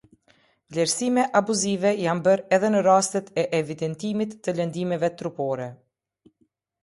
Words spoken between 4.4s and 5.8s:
të lëndimeve trupore.